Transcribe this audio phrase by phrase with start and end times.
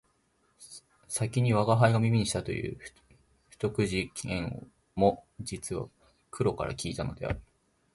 [1.07, 2.79] 先に吾輩が耳にしたという
[3.49, 5.89] 不徳事件も実は
[6.31, 7.39] 黒から聞いたのである